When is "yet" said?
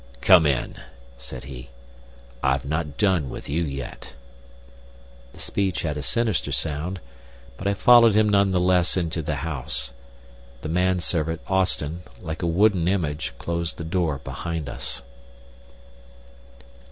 3.61-4.13